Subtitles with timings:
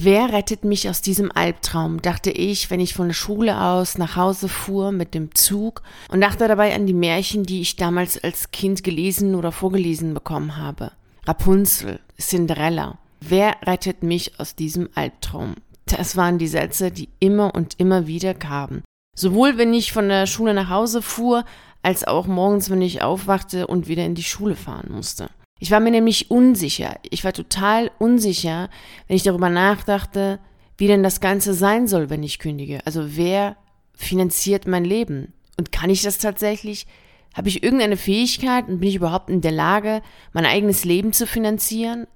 [0.00, 4.14] Wer rettet mich aus diesem Albtraum, dachte ich, wenn ich von der Schule aus nach
[4.14, 8.52] Hause fuhr mit dem Zug und dachte dabei an die Märchen, die ich damals als
[8.52, 10.92] Kind gelesen oder vorgelesen bekommen habe.
[11.26, 12.96] Rapunzel, Cinderella.
[13.20, 15.56] Wer rettet mich aus diesem Albtraum?
[15.86, 18.84] Das waren die Sätze, die immer und immer wieder kamen.
[19.16, 21.44] Sowohl wenn ich von der Schule nach Hause fuhr,
[21.82, 25.28] als auch morgens, wenn ich aufwachte und wieder in die Schule fahren musste.
[25.58, 26.96] Ich war mir nämlich unsicher.
[27.10, 28.68] Ich war total unsicher,
[29.06, 30.38] wenn ich darüber nachdachte,
[30.76, 32.80] wie denn das Ganze sein soll, wenn ich kündige.
[32.84, 33.56] Also wer
[33.94, 35.32] finanziert mein Leben?
[35.58, 36.86] Und kann ich das tatsächlich?
[37.34, 40.02] Habe ich irgendeine Fähigkeit und bin ich überhaupt in der Lage,
[40.32, 42.06] mein eigenes Leben zu finanzieren?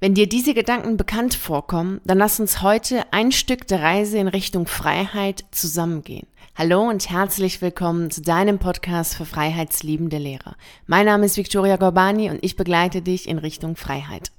[0.00, 4.28] Wenn dir diese Gedanken bekannt vorkommen, dann lass uns heute ein Stück der Reise in
[4.28, 6.26] Richtung Freiheit zusammengehen.
[6.54, 10.54] Hallo und herzlich willkommen zu deinem Podcast für freiheitsliebende Lehrer.
[10.86, 14.30] Mein Name ist Victoria Gorbani und ich begleite dich in Richtung Freiheit.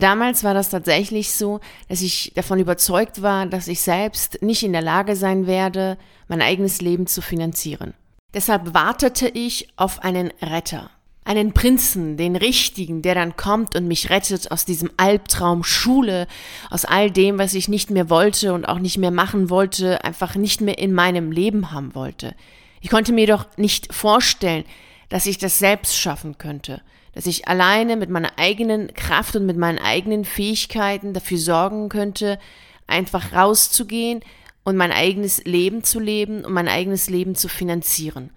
[0.00, 4.72] Damals war das tatsächlich so, dass ich davon überzeugt war, dass ich selbst nicht in
[4.72, 7.94] der Lage sein werde, mein eigenes Leben zu finanzieren.
[8.34, 10.90] Deshalb wartete ich auf einen Retter,
[11.24, 16.26] einen Prinzen, den richtigen, der dann kommt und mich rettet aus diesem Albtraum Schule,
[16.70, 20.34] aus all dem, was ich nicht mehr wollte und auch nicht mehr machen wollte, einfach
[20.34, 22.34] nicht mehr in meinem Leben haben wollte.
[22.80, 24.64] Ich konnte mir doch nicht vorstellen,
[25.08, 26.82] dass ich das selbst schaffen könnte,
[27.14, 32.40] dass ich alleine mit meiner eigenen Kraft und mit meinen eigenen Fähigkeiten dafür sorgen könnte,
[32.88, 34.20] einfach rauszugehen
[34.64, 38.30] und mein eigenes Leben zu leben und mein eigenes Leben zu finanzieren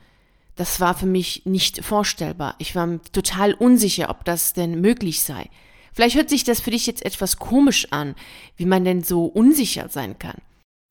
[0.55, 2.55] das war für mich nicht vorstellbar.
[2.59, 5.49] Ich war total unsicher, ob das denn möglich sei.
[5.93, 8.15] Vielleicht hört sich das für dich jetzt etwas komisch an,
[8.57, 10.41] wie man denn so unsicher sein kann.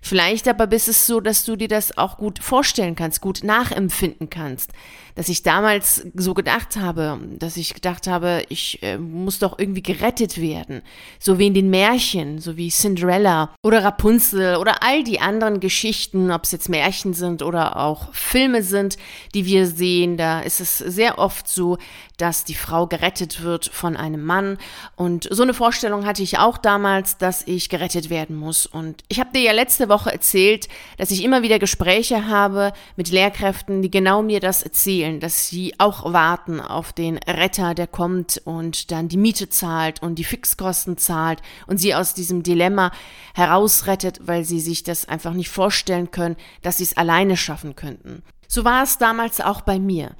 [0.06, 4.28] Vielleicht aber bist es so, dass du dir das auch gut vorstellen kannst, gut nachempfinden
[4.28, 4.70] kannst.
[5.14, 9.82] Dass ich damals so gedacht habe, dass ich gedacht habe, ich äh, muss doch irgendwie
[9.82, 10.82] gerettet werden.
[11.18, 16.30] So wie in den Märchen, so wie Cinderella oder Rapunzel oder all die anderen Geschichten,
[16.30, 18.98] ob es jetzt Märchen sind oder auch Filme sind,
[19.34, 20.18] die wir sehen.
[20.18, 21.78] Da ist es sehr oft so,
[22.18, 24.58] dass die Frau gerettet wird von einem Mann.
[24.96, 28.66] Und so eine Vorstellung hatte ich auch damals, dass ich gerettet werden muss.
[28.66, 30.68] Und ich habe dir ja letzte Woche erzählt,
[30.98, 35.74] dass ich immer wieder Gespräche habe mit Lehrkräften, die genau mir das erzählen, dass sie
[35.78, 40.98] auch warten auf den Retter, der kommt und dann die Miete zahlt und die Fixkosten
[40.98, 42.90] zahlt und sie aus diesem Dilemma
[43.34, 48.22] herausrettet, weil sie sich das einfach nicht vorstellen können, dass sie es alleine schaffen könnten.
[48.48, 50.16] So war es damals auch bei mir.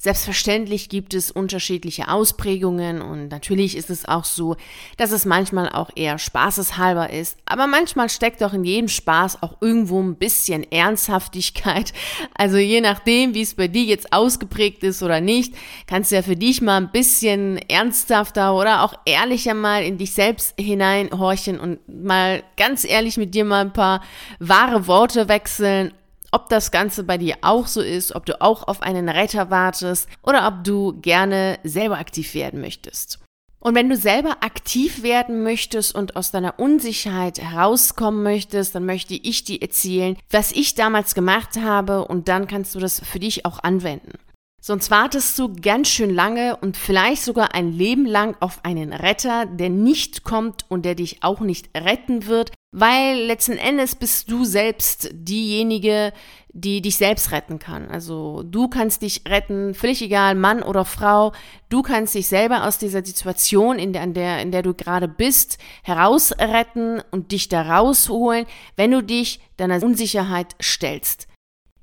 [0.00, 4.54] Selbstverständlich gibt es unterschiedliche Ausprägungen und natürlich ist es auch so,
[4.96, 9.56] dass es manchmal auch eher spaßeshalber ist, aber manchmal steckt auch in jedem Spaß auch
[9.60, 11.92] irgendwo ein bisschen Ernsthaftigkeit.
[12.34, 15.54] Also je nachdem, wie es bei dir jetzt ausgeprägt ist oder nicht,
[15.88, 20.12] kannst du ja für dich mal ein bisschen ernsthafter oder auch ehrlicher mal in dich
[20.12, 24.02] selbst hineinhorchen und mal ganz ehrlich mit dir mal ein paar
[24.38, 25.92] wahre Worte wechseln
[26.30, 30.08] ob das Ganze bei dir auch so ist, ob du auch auf einen Retter wartest
[30.22, 33.20] oder ob du gerne selber aktiv werden möchtest.
[33.60, 39.14] Und wenn du selber aktiv werden möchtest und aus deiner Unsicherheit herauskommen möchtest, dann möchte
[39.14, 43.44] ich dir erzählen, was ich damals gemacht habe und dann kannst du das für dich
[43.44, 44.12] auch anwenden.
[44.60, 49.46] Sonst wartest du ganz schön lange und vielleicht sogar ein Leben lang auf einen Retter,
[49.46, 54.44] der nicht kommt und der dich auch nicht retten wird, weil letzten Endes bist du
[54.44, 56.12] selbst diejenige,
[56.52, 57.88] die dich selbst retten kann.
[57.88, 61.32] Also du kannst dich retten, völlig egal, Mann oder Frau,
[61.68, 65.08] du kannst dich selber aus dieser Situation, in der, in der, in der du gerade
[65.08, 68.46] bist, herausretten und dich da rausholen,
[68.76, 71.28] wenn du dich deiner Unsicherheit stellst.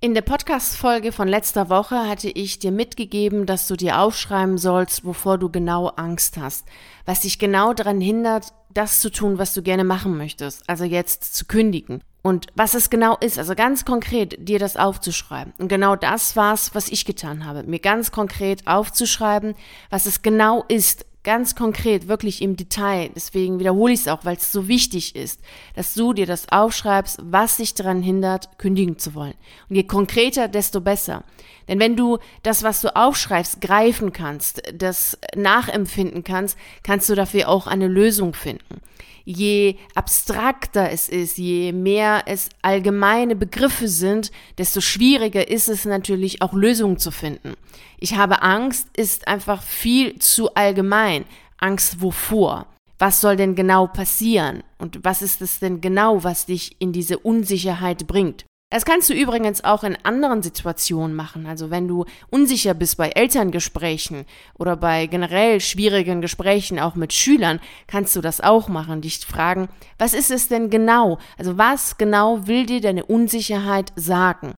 [0.02, 5.04] In der Podcast-Folge von letzter Woche hatte ich dir mitgegeben, dass du dir aufschreiben sollst,
[5.04, 6.68] wovor du genau Angst hast,
[7.06, 11.36] was dich genau daran hindert, das zu tun, was du gerne machen möchtest, also jetzt
[11.36, 12.02] zu kündigen.
[12.22, 15.54] Und was es genau ist, also ganz konkret dir das aufzuschreiben.
[15.60, 19.54] Und genau das war's, was ich getan habe, mir ganz konkret aufzuschreiben,
[19.92, 23.10] was es genau ist, ganz konkret, wirklich im Detail.
[23.14, 25.42] Deswegen wiederhole ich es auch, weil es so wichtig ist,
[25.76, 29.34] dass du dir das aufschreibst, was dich daran hindert, kündigen zu wollen.
[29.68, 31.24] Und je konkreter, desto besser.
[31.68, 37.50] Denn wenn du das, was du aufschreibst, greifen kannst, das nachempfinden kannst, kannst du dafür
[37.50, 38.82] auch eine Lösung finden
[39.26, 46.42] je abstrakter es ist, je mehr es allgemeine Begriffe sind, desto schwieriger ist es natürlich
[46.42, 47.56] auch Lösungen zu finden.
[48.00, 51.26] Ich habe Angst ist einfach viel zu allgemein.
[51.58, 52.68] Angst wovor?
[52.98, 54.64] Was soll denn genau passieren?
[54.78, 58.46] Und was ist es denn genau, was dich in diese Unsicherheit bringt?
[58.72, 61.46] Das kannst du übrigens auch in anderen Situationen machen.
[61.46, 64.26] Also wenn du unsicher bist bei Elterngesprächen
[64.58, 69.02] oder bei generell schwierigen Gesprächen auch mit Schülern, kannst du das auch machen.
[69.02, 69.70] Dich fragen,
[70.00, 71.20] was ist es denn genau?
[71.38, 74.56] Also was genau will dir deine Unsicherheit sagen?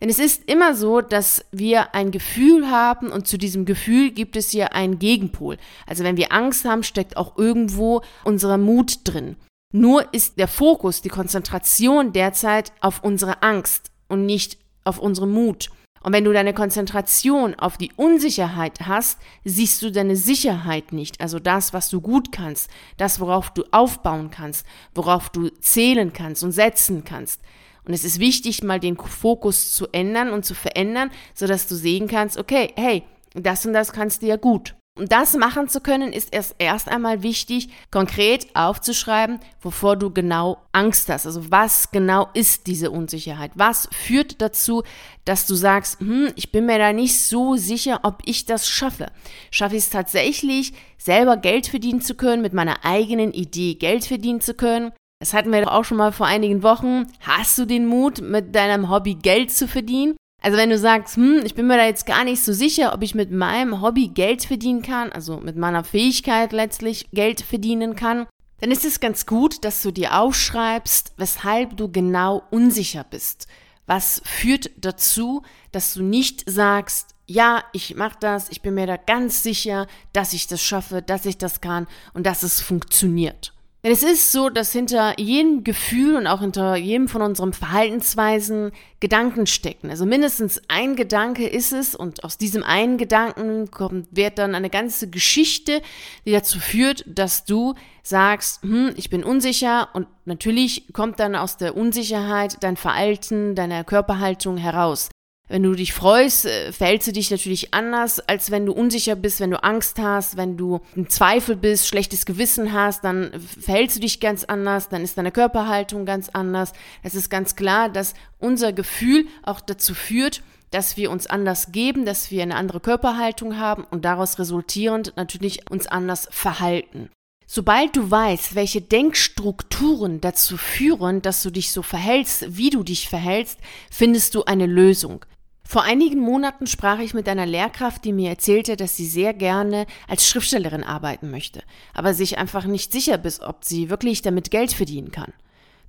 [0.00, 4.36] Denn es ist immer so, dass wir ein Gefühl haben und zu diesem Gefühl gibt
[4.36, 5.56] es ja einen Gegenpol.
[5.86, 9.36] Also wenn wir Angst haben, steckt auch irgendwo unser Mut drin.
[9.72, 15.68] Nur ist der Fokus, die Konzentration derzeit auf unsere Angst und nicht auf unseren Mut.
[16.02, 21.38] Und wenn du deine Konzentration auf die Unsicherheit hast, siehst du deine Sicherheit nicht, also
[21.38, 26.52] das, was du gut kannst, das, worauf du aufbauen kannst, worauf du zählen kannst und
[26.52, 27.42] setzen kannst.
[27.84, 32.08] Und es ist wichtig, mal den Fokus zu ändern und zu verändern, sodass du sehen
[32.08, 33.02] kannst, okay, hey,
[33.34, 34.77] das und das kannst du ja gut.
[34.98, 40.58] Um das machen zu können, ist es erst einmal wichtig, konkret aufzuschreiben, wovor du genau
[40.72, 41.24] Angst hast.
[41.24, 43.52] Also was genau ist diese Unsicherheit?
[43.54, 44.82] Was führt dazu,
[45.24, 49.12] dass du sagst, hm, ich bin mir da nicht so sicher, ob ich das schaffe.
[49.52, 54.40] Schaffe ich es tatsächlich, selber Geld verdienen zu können, mit meiner eigenen Idee Geld verdienen
[54.40, 54.90] zu können?
[55.20, 57.06] Das hatten wir doch auch schon mal vor einigen Wochen.
[57.20, 60.16] Hast du den Mut, mit deinem Hobby Geld zu verdienen?
[60.40, 63.02] Also wenn du sagst, hm, ich bin mir da jetzt gar nicht so sicher, ob
[63.02, 68.26] ich mit meinem Hobby Geld verdienen kann, also mit meiner Fähigkeit letztlich Geld verdienen kann,
[68.60, 73.46] dann ist es ganz gut, dass du dir aufschreibst, weshalb du genau unsicher bist.
[73.86, 75.42] Was führt dazu,
[75.72, 80.32] dass du nicht sagst, ja, ich mache das, ich bin mir da ganz sicher, dass
[80.32, 83.52] ich das schaffe, dass ich das kann und dass es funktioniert.
[83.88, 88.70] Denn es ist so, dass hinter jedem Gefühl und auch hinter jedem von unseren Verhaltensweisen
[89.00, 89.88] Gedanken stecken.
[89.88, 94.68] Also mindestens ein Gedanke ist es und aus diesem einen Gedanken kommt, wird dann eine
[94.68, 95.80] ganze Geschichte,
[96.26, 101.56] die dazu führt, dass du sagst, hm, ich bin unsicher und natürlich kommt dann aus
[101.56, 105.08] der Unsicherheit dein Verhalten, deine Körperhaltung heraus.
[105.48, 109.40] Wenn du dich freust, äh, verhältst du dich natürlich anders, als wenn du unsicher bist,
[109.40, 114.00] wenn du Angst hast, wenn du im Zweifel bist, schlechtes Gewissen hast, dann verhältst du
[114.00, 116.72] dich ganz anders, dann ist deine Körperhaltung ganz anders.
[117.02, 122.04] Es ist ganz klar, dass unser Gefühl auch dazu führt, dass wir uns anders geben,
[122.04, 127.08] dass wir eine andere Körperhaltung haben und daraus resultierend natürlich uns anders verhalten.
[127.46, 133.08] Sobald du weißt, welche Denkstrukturen dazu führen, dass du dich so verhältst, wie du dich
[133.08, 133.58] verhältst,
[133.90, 135.24] findest du eine Lösung.
[135.70, 139.84] Vor einigen Monaten sprach ich mit einer Lehrkraft, die mir erzählte, dass sie sehr gerne
[140.06, 141.62] als Schriftstellerin arbeiten möchte,
[141.92, 145.34] aber sich einfach nicht sicher ist, ob sie wirklich damit Geld verdienen kann.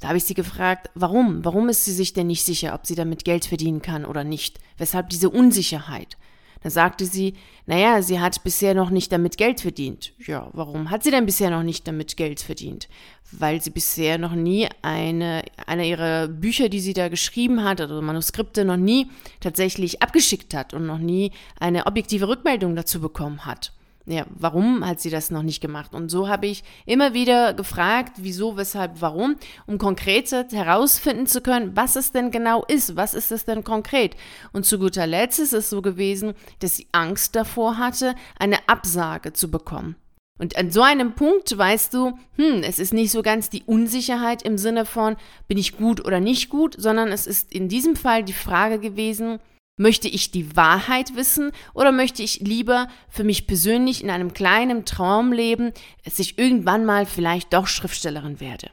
[0.02, 1.46] Da habe ich sie gefragt, warum?
[1.46, 4.60] Warum ist sie sich denn nicht sicher, ob sie damit Geld verdienen kann oder nicht?
[4.78, 6.18] Weshalb diese Unsicherheit?
[6.62, 7.36] Da sagte sie,
[7.66, 10.14] naja, sie hat bisher noch nicht damit Geld verdient.
[10.26, 12.90] Ja, warum hat sie denn bisher noch nicht damit Geld verdient?
[13.32, 18.02] Weil sie bisher noch nie eine, eine ihrer Bücher, die sie da geschrieben hat, oder
[18.02, 19.08] Manuskripte noch nie
[19.40, 23.72] tatsächlich abgeschickt hat und noch nie eine objektive Rückmeldung dazu bekommen hat
[24.10, 25.94] ja, warum hat sie das noch nicht gemacht?
[25.94, 29.36] Und so habe ich immer wieder gefragt, wieso, weshalb, warum,
[29.68, 34.16] um konkret herausfinden zu können, was es denn genau ist, was ist es denn konkret.
[34.52, 39.34] Und zu guter Letzt ist es so gewesen, dass sie Angst davor hatte, eine Absage
[39.34, 39.96] zu bekommen.
[40.40, 44.42] Und an so einem Punkt weißt du, hm, es ist nicht so ganz die Unsicherheit
[44.42, 45.18] im Sinne von,
[45.48, 49.40] bin ich gut oder nicht gut, sondern es ist in diesem Fall die Frage gewesen,
[49.82, 54.84] Möchte ich die Wahrheit wissen oder möchte ich lieber für mich persönlich in einem kleinen
[54.84, 55.72] Traum leben,
[56.04, 58.72] dass ich irgendwann mal vielleicht doch Schriftstellerin werde?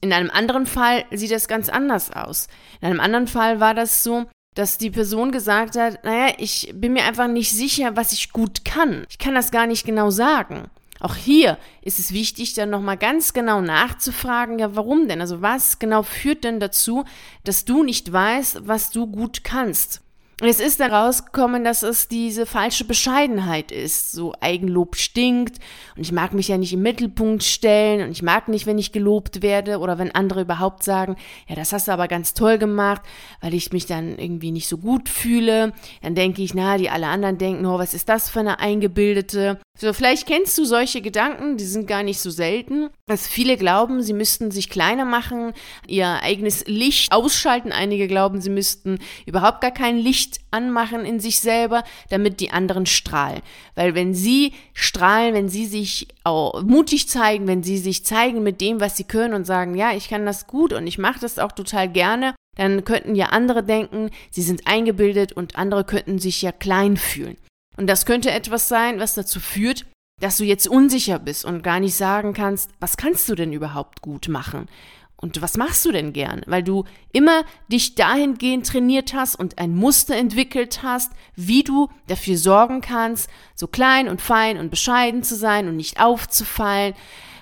[0.00, 2.48] In einem anderen Fall sieht das ganz anders aus.
[2.80, 4.24] In einem anderen Fall war das so,
[4.54, 8.64] dass die Person gesagt hat, naja, ich bin mir einfach nicht sicher, was ich gut
[8.64, 9.04] kann.
[9.10, 10.70] Ich kann das gar nicht genau sagen.
[10.98, 15.20] Auch hier ist es wichtig, dann nochmal ganz genau nachzufragen, ja, warum denn?
[15.20, 17.04] Also was genau führt denn dazu,
[17.44, 20.00] dass du nicht weißt, was du gut kannst?
[20.46, 24.12] Es ist dann rausgekommen, dass es diese falsche Bescheidenheit ist.
[24.12, 25.58] So Eigenlob stinkt
[25.96, 28.92] und ich mag mich ja nicht im Mittelpunkt stellen und ich mag nicht, wenn ich
[28.92, 31.16] gelobt werde oder wenn andere überhaupt sagen,
[31.48, 33.02] ja, das hast du aber ganz toll gemacht,
[33.40, 35.72] weil ich mich dann irgendwie nicht so gut fühle.
[36.02, 39.58] Dann denke ich, na, die alle anderen denken, oh, was ist das für eine eingebildete?
[39.80, 44.02] So, vielleicht kennst du solche Gedanken, die sind gar nicht so selten, dass viele glauben,
[44.02, 45.52] sie müssten sich kleiner machen,
[45.86, 47.70] ihr eigenes Licht ausschalten.
[47.70, 52.86] Einige glauben, sie müssten überhaupt gar kein Licht anmachen in sich selber, damit die anderen
[52.86, 53.42] strahlen.
[53.74, 58.80] Weil wenn sie strahlen, wenn sie sich mutig zeigen, wenn sie sich zeigen mit dem,
[58.80, 61.52] was sie können und sagen, ja, ich kann das gut und ich mache das auch
[61.52, 66.52] total gerne, dann könnten ja andere denken, sie sind eingebildet und andere könnten sich ja
[66.52, 67.36] klein fühlen.
[67.76, 69.86] Und das könnte etwas sein, was dazu führt,
[70.20, 74.02] dass du jetzt unsicher bist und gar nicht sagen kannst, was kannst du denn überhaupt
[74.02, 74.66] gut machen?
[75.20, 76.42] Und was machst du denn gern?
[76.46, 82.38] Weil du immer dich dahingehend trainiert hast und ein Muster entwickelt hast, wie du dafür
[82.38, 86.94] sorgen kannst, so klein und fein und bescheiden zu sein und nicht aufzufallen,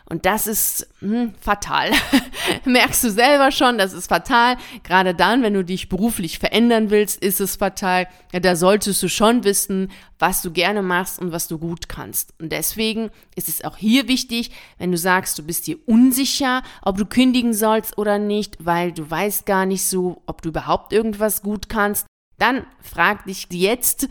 [0.09, 1.91] und das ist hm, fatal.
[2.65, 4.57] Merkst du selber schon, das ist fatal.
[4.85, 8.07] Gerade dann, wenn du dich beruflich verändern willst, ist es fatal.
[8.33, 12.35] Ja, da solltest du schon wissen, was du gerne machst und was du gut kannst.
[12.41, 16.99] Und deswegen ist es auch hier wichtig, wenn du sagst, du bist dir unsicher, ob
[16.99, 21.43] du kündigen sollst oder nicht, weil du weißt gar nicht so, ob du überhaupt irgendwas
[21.43, 22.07] gut kannst,
[22.39, 24.09] dann frag dich jetzt,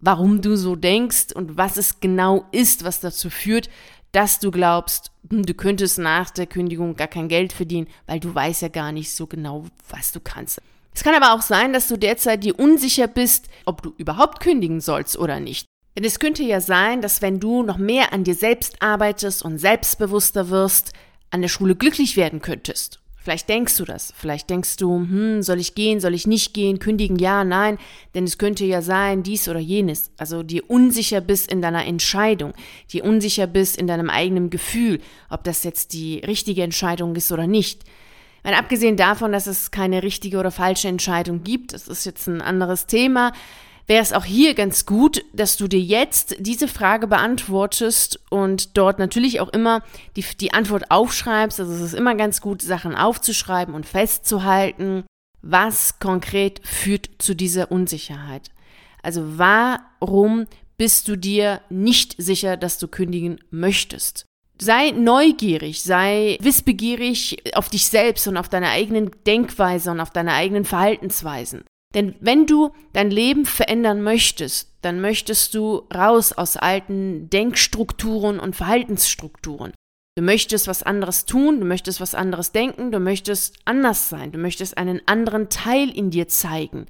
[0.00, 3.68] warum du so denkst und was es genau ist, was dazu führt,
[4.12, 8.34] dass du glaubst, hm, du könntest nach der Kündigung gar kein Geld verdienen, weil du
[8.34, 10.60] weißt ja gar nicht so genau, was du kannst.
[10.94, 14.80] Es kann aber auch sein, dass du derzeit dir unsicher bist, ob du überhaupt kündigen
[14.80, 15.66] sollst oder nicht.
[15.96, 19.58] Denn es könnte ja sein, dass wenn du noch mehr an dir selbst arbeitest und
[19.58, 20.92] selbstbewusster wirst,
[21.30, 23.00] an der Schule glücklich werden könntest.
[23.28, 24.14] Vielleicht denkst du das.
[24.16, 27.76] Vielleicht denkst du, hm, soll ich gehen, soll ich nicht gehen, kündigen, ja, nein.
[28.14, 30.10] Denn es könnte ja sein, dies oder jenes.
[30.16, 32.54] Also dir unsicher bist in deiner Entscheidung,
[32.90, 37.46] dir unsicher bist in deinem eigenen Gefühl, ob das jetzt die richtige Entscheidung ist oder
[37.46, 37.84] nicht.
[38.44, 42.40] Weil abgesehen davon, dass es keine richtige oder falsche Entscheidung gibt, das ist jetzt ein
[42.40, 43.34] anderes Thema,
[43.88, 48.98] wäre es auch hier ganz gut, dass du dir jetzt diese Frage beantwortest und dort
[48.98, 49.82] natürlich auch immer
[50.14, 51.58] die, die Antwort aufschreibst.
[51.58, 55.04] Also es ist immer ganz gut, Sachen aufzuschreiben und festzuhalten,
[55.40, 58.50] was konkret führt zu dieser Unsicherheit.
[59.02, 64.26] Also warum bist du dir nicht sicher, dass du kündigen möchtest?
[64.60, 70.34] Sei neugierig, sei wissbegierig auf dich selbst und auf deine eigenen Denkweise und auf deine
[70.34, 71.64] eigenen Verhaltensweisen.
[71.94, 78.56] Denn wenn du dein Leben verändern möchtest, dann möchtest du raus aus alten Denkstrukturen und
[78.56, 79.72] Verhaltensstrukturen.
[80.16, 84.38] Du möchtest was anderes tun, du möchtest was anderes denken, du möchtest anders sein, du
[84.38, 86.86] möchtest einen anderen Teil in dir zeigen.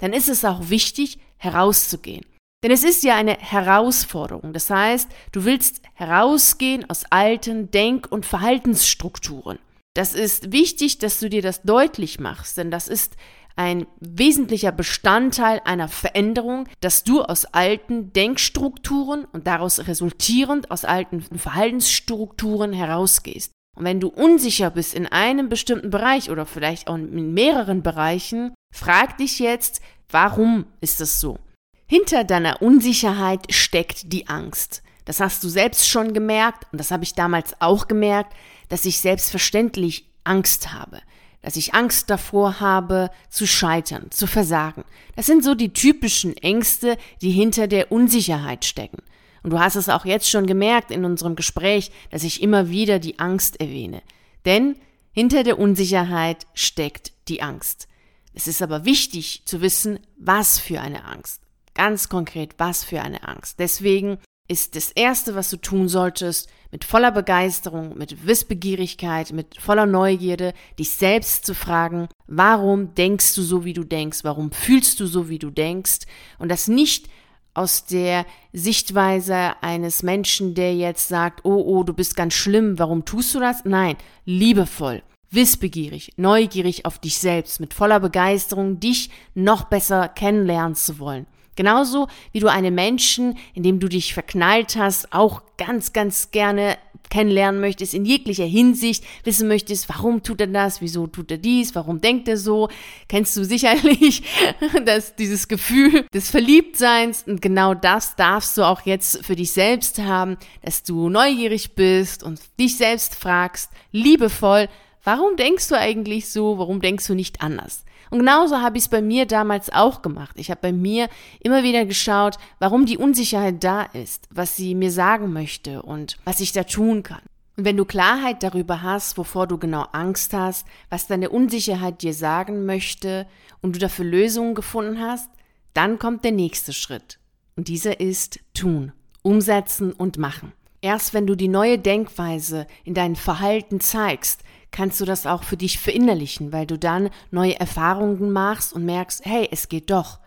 [0.00, 2.26] Dann ist es auch wichtig, herauszugehen.
[2.62, 4.52] Denn es ist ja eine Herausforderung.
[4.52, 9.58] Das heißt, du willst herausgehen aus alten Denk- und Verhaltensstrukturen.
[9.94, 13.16] Das ist wichtig, dass du dir das deutlich machst, denn das ist
[13.56, 21.22] ein wesentlicher Bestandteil einer Veränderung, dass du aus alten Denkstrukturen und daraus resultierend aus alten
[21.22, 23.52] Verhaltensstrukturen herausgehst.
[23.76, 28.54] Und wenn du unsicher bist in einem bestimmten Bereich oder vielleicht auch in mehreren Bereichen,
[28.74, 29.80] frag dich jetzt,
[30.10, 31.38] warum ist das so?
[31.86, 34.82] Hinter deiner Unsicherheit steckt die Angst.
[35.04, 38.34] Das hast du selbst schon gemerkt und das habe ich damals auch gemerkt,
[38.68, 41.00] dass ich selbstverständlich Angst habe
[41.42, 44.84] dass ich Angst davor habe, zu scheitern, zu versagen.
[45.16, 49.02] Das sind so die typischen Ängste, die hinter der Unsicherheit stecken.
[49.42, 52.98] Und du hast es auch jetzt schon gemerkt in unserem Gespräch, dass ich immer wieder
[53.00, 54.02] die Angst erwähne.
[54.44, 54.76] Denn
[55.12, 57.88] hinter der Unsicherheit steckt die Angst.
[58.34, 61.42] Es ist aber wichtig zu wissen, was für eine Angst.
[61.74, 63.58] Ganz konkret, was für eine Angst.
[63.58, 64.18] Deswegen
[64.48, 70.54] ist das Erste, was du tun solltest, mit voller Begeisterung, mit Wissbegierigkeit, mit voller Neugierde,
[70.78, 75.28] dich selbst zu fragen, warum denkst du so, wie du denkst, warum fühlst du so,
[75.28, 76.00] wie du denkst
[76.38, 77.08] und das nicht
[77.54, 83.04] aus der Sichtweise eines Menschen, der jetzt sagt, oh, oh, du bist ganz schlimm, warum
[83.04, 83.64] tust du das?
[83.64, 90.98] Nein, liebevoll, wissbegierig, neugierig auf dich selbst, mit voller Begeisterung, dich noch besser kennenlernen zu
[90.98, 91.26] wollen.
[91.54, 96.78] Genauso wie du einen Menschen, in dem du dich verknallt hast, auch ganz, ganz gerne
[97.12, 101.74] kennenlernen möchtest, in jeglicher Hinsicht wissen möchtest, warum tut er das, wieso tut er dies,
[101.74, 102.68] warum denkt er so,
[103.06, 104.22] kennst du sicherlich
[104.86, 109.98] dass dieses Gefühl des Verliebtseins und genau das darfst du auch jetzt für dich selbst
[109.98, 114.70] haben, dass du neugierig bist und dich selbst fragst, liebevoll,
[115.04, 117.84] warum denkst du eigentlich so, warum denkst du nicht anders?
[118.12, 120.36] Und genauso habe ich es bei mir damals auch gemacht.
[120.38, 121.08] Ich habe bei mir
[121.40, 126.40] immer wieder geschaut, warum die Unsicherheit da ist, was sie mir sagen möchte und was
[126.40, 127.22] ich da tun kann.
[127.56, 132.12] Und wenn du Klarheit darüber hast, wovor du genau Angst hast, was deine Unsicherheit dir
[132.12, 133.26] sagen möchte
[133.62, 135.30] und du dafür Lösungen gefunden hast,
[135.72, 137.18] dann kommt der nächste Schritt.
[137.56, 138.92] Und dieser ist tun,
[139.22, 140.52] umsetzen und machen.
[140.82, 144.42] Erst wenn du die neue Denkweise in deinem Verhalten zeigst,
[144.72, 149.24] kannst du das auch für dich verinnerlichen, weil du dann neue Erfahrungen machst und merkst,
[149.24, 150.18] hey, es geht doch.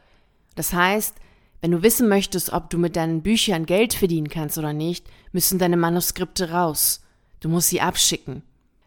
[0.55, 1.15] Das heißt,
[1.61, 5.59] wenn du wissen möchtest, ob du mit deinen Büchern Geld verdienen kannst oder nicht, müssen
[5.59, 7.01] deine Manuskripte raus.
[7.39, 8.43] Du musst sie abschicken.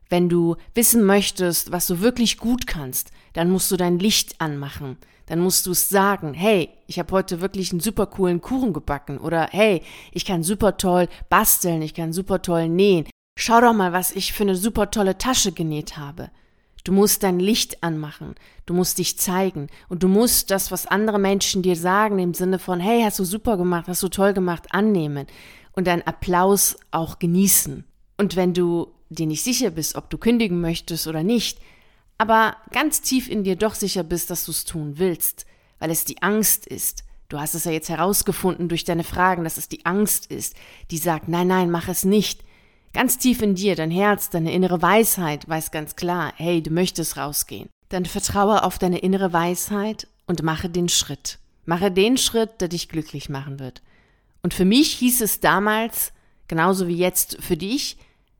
[0.09, 4.97] Wenn du wissen möchtest, was du wirklich gut kannst, dann musst du dein Licht anmachen.
[5.27, 9.19] Dann musst du es sagen, hey, ich habe heute wirklich einen super coolen Kuchen gebacken
[9.19, 13.05] oder hey, ich kann super toll basteln, ich kann super toll nähen,
[13.40, 16.33] Schau doch mal, was ich für eine super tolle Tasche genäht habe.
[16.83, 18.35] Du musst dein Licht anmachen.
[18.66, 19.68] Du musst dich zeigen.
[19.88, 23.25] Und du musst das, was andere Menschen dir sagen, im Sinne von, hey, hast du
[23.25, 25.28] super gemacht, hast du toll gemacht, annehmen.
[25.71, 27.85] Und deinen Applaus auch genießen.
[28.16, 31.61] Und wenn du dir nicht sicher bist, ob du kündigen möchtest oder nicht,
[32.18, 35.47] aber ganz tief in dir doch sicher bist, dass du es tun willst,
[35.78, 37.04] weil es die Angst ist.
[37.28, 40.57] Du hast es ja jetzt herausgefunden durch deine Fragen, dass es die Angst ist,
[40.90, 42.42] die sagt, nein, nein, mach es nicht.
[42.92, 47.16] Ganz tief in dir, dein Herz, deine innere Weisheit weiß ganz klar, hey, du möchtest
[47.16, 47.68] rausgehen.
[47.90, 51.38] Dann vertraue auf deine innere Weisheit und mache den Schritt.
[51.64, 53.83] Mache den Schritt, der dich glücklich machen wird.
[54.42, 56.12] Und für mich hieß es damals,
[56.49, 57.99] genauso wie jetzt für dich,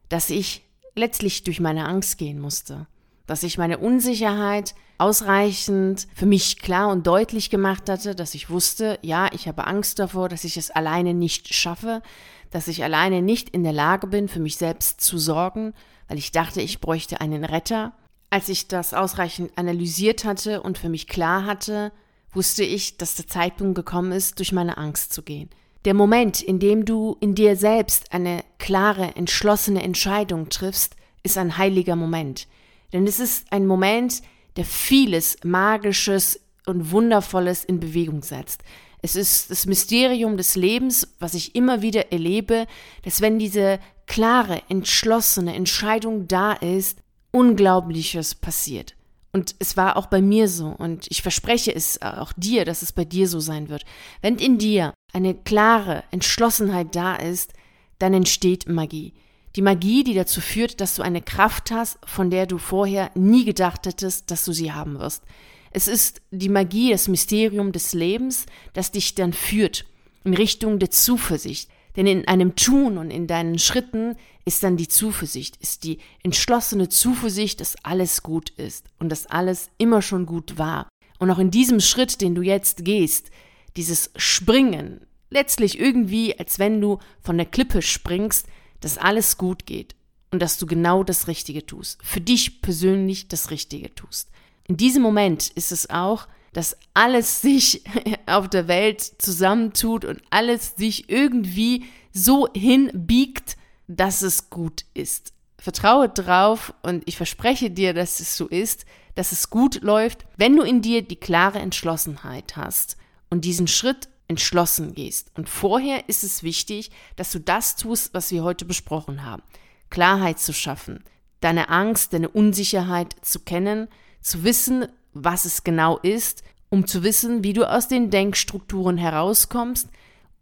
[0.09, 0.64] dass ich
[0.95, 2.87] letztlich durch meine Angst gehen musste
[3.28, 8.99] dass ich meine Unsicherheit ausreichend für mich klar und deutlich gemacht hatte, dass ich wusste,
[9.02, 12.02] ja, ich habe Angst davor, dass ich es alleine nicht schaffe,
[12.50, 15.75] dass ich alleine nicht in der Lage bin, für mich selbst zu sorgen,
[16.08, 17.92] weil ich dachte, ich bräuchte einen Retter.
[18.30, 21.92] Als ich das ausreichend analysiert hatte und für mich klar hatte,
[22.32, 25.50] wusste ich, dass der Zeitpunkt gekommen ist, durch meine Angst zu gehen.
[25.85, 31.58] Der Moment, in dem du in dir selbst eine klare, entschlossene Entscheidung triffst, ist ein
[31.58, 32.49] heiliger Moment.
[32.92, 34.23] Denn es ist ein Moment,
[34.57, 38.62] der vieles Magisches und Wundervolles in Bewegung setzt.
[39.00, 42.66] Es ist das Mysterium des Lebens, was ich immer wieder erlebe,
[43.02, 46.99] dass wenn diese klare, entschlossene Entscheidung da ist,
[47.30, 48.97] Unglaubliches passiert.
[49.33, 50.66] Und es war auch bei mir so.
[50.66, 53.85] Und ich verspreche es auch dir, dass es bei dir so sein wird.
[54.23, 57.52] Wenn in dir eine klare Entschlossenheit da ist,
[57.99, 59.12] dann entsteht Magie.
[59.57, 63.45] Die Magie, die dazu führt, dass du eine Kraft hast, von der du vorher nie
[63.45, 65.25] gedacht hättest, dass du sie haben wirst.
[65.71, 69.85] Es ist die Magie, das Mysterium des Lebens, das dich dann führt
[70.25, 71.71] in Richtung der Zuversicht.
[71.97, 74.14] Denn in einem Tun und in deinen Schritten
[74.45, 79.71] ist dann die Zuversicht, ist die entschlossene Zuversicht, dass alles gut ist und dass alles
[79.78, 80.88] immer schon gut war.
[81.19, 83.31] Und auch in diesem Schritt, den du jetzt gehst,
[83.76, 85.00] dieses Springen,
[85.31, 88.47] letztlich irgendwie, als wenn du von der Klippe springst,
[88.80, 89.94] dass alles gut geht
[90.30, 94.30] und dass du genau das Richtige tust, für dich persönlich das Richtige tust.
[94.66, 97.82] In diesem Moment ist es auch, dass alles sich
[98.26, 105.32] auf der Welt zusammentut und alles sich irgendwie so hinbiegt, dass es gut ist.
[105.58, 110.54] Vertraue drauf und ich verspreche dir, dass es so ist, dass es gut läuft, wenn
[110.54, 112.97] du in dir die klare Entschlossenheit hast
[113.30, 115.30] und diesen Schritt entschlossen gehst.
[115.34, 119.43] Und vorher ist es wichtig, dass du das tust, was wir heute besprochen haben.
[119.91, 121.02] Klarheit zu schaffen,
[121.41, 123.88] deine Angst, deine Unsicherheit zu kennen,
[124.21, 129.88] zu wissen, was es genau ist, um zu wissen, wie du aus den Denkstrukturen herauskommst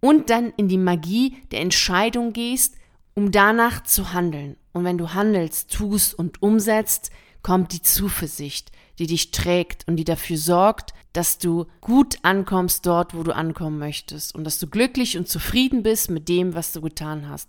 [0.00, 2.74] und dann in die Magie der Entscheidung gehst,
[3.14, 4.56] um danach zu handeln.
[4.72, 7.10] Und wenn du handelst, tust und umsetzt,
[7.46, 13.14] kommt die Zuversicht, die dich trägt und die dafür sorgt, dass du gut ankommst dort,
[13.14, 16.80] wo du ankommen möchtest und dass du glücklich und zufrieden bist mit dem, was du
[16.80, 17.48] getan hast.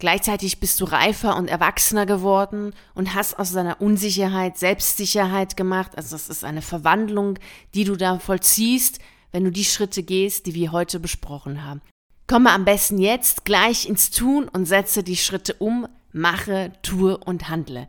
[0.00, 5.92] Gleichzeitig bist du reifer und erwachsener geworden und hast aus deiner Unsicherheit Selbstsicherheit gemacht.
[5.96, 7.38] Also das ist eine Verwandlung,
[7.72, 8.98] die du da vollziehst,
[9.30, 11.82] wenn du die Schritte gehst, die wir heute besprochen haben.
[12.26, 17.48] Komme am besten jetzt gleich ins Tun und setze die Schritte um, mache, tue und
[17.48, 17.86] handle.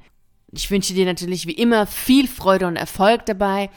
[0.51, 3.69] Ich wünsche dir natürlich wie immer viel Freude und Erfolg dabei.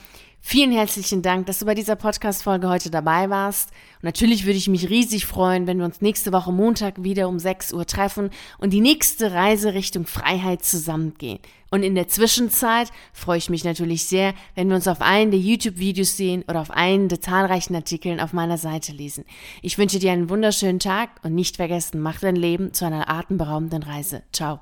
[0.42, 3.70] Vielen herzlichen Dank, dass du bei dieser Podcast-Folge heute dabei warst.
[3.96, 7.38] Und natürlich würde ich mich riesig freuen, wenn wir uns nächste Woche Montag wieder um
[7.38, 11.40] 6 Uhr treffen und die nächste Reise Richtung Freiheit zusammengehen.
[11.70, 15.40] Und in der Zwischenzeit freue ich mich natürlich sehr, wenn wir uns auf einen der
[15.40, 19.24] YouTube-Videos sehen oder auf einen der zahlreichen Artikeln auf meiner Seite lesen.
[19.62, 23.83] Ich wünsche dir einen wunderschönen Tag und nicht vergessen, mach dein Leben zu einer atemberaubenden
[23.83, 24.22] Reise.
[24.33, 24.59] Ciao.